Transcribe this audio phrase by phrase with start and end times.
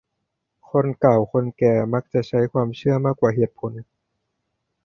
[0.71, 3.71] คนเก่าคนแก่มักจะใช้ความเชื่อมากกว่าเหตุผล